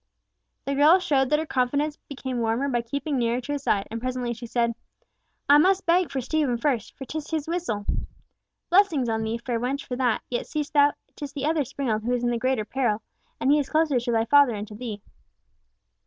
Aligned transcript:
The 0.65 0.73
girl 0.73 0.97
showed 0.97 1.29
that 1.29 1.37
her 1.37 1.45
confidence 1.45 1.97
became 2.09 2.39
warmer 2.39 2.67
by 2.67 2.81
keeping 2.81 3.19
nearer 3.19 3.39
to 3.41 3.51
his 3.51 3.61
side, 3.61 3.87
and 3.91 4.01
presently 4.01 4.33
she 4.33 4.47
said, 4.47 4.73
"I 5.47 5.59
must 5.59 5.85
beg 5.85 6.09
for 6.09 6.21
Stephen 6.21 6.57
first, 6.57 6.97
for 6.97 7.05
'tis 7.05 7.29
his 7.29 7.47
whistle." 7.47 7.85
"Blessings 8.71 9.09
on 9.09 9.21
thee, 9.21 9.37
fair 9.37 9.59
wench, 9.59 9.85
for 9.85 9.95
that, 9.97 10.23
yet 10.27 10.47
seest 10.47 10.73
thou, 10.73 10.93
'tis 11.15 11.33
the 11.33 11.45
other 11.45 11.61
springald 11.63 12.01
who 12.03 12.13
is 12.13 12.23
in 12.23 12.31
the 12.31 12.39
greater 12.39 12.65
peril, 12.65 13.03
and 13.39 13.51
he 13.51 13.59
is 13.59 13.69
closer 13.69 13.99
to 13.99 14.11
thy 14.11 14.25
father 14.25 14.55
and 14.55 14.67
to 14.69 14.75
thee." 14.75 15.03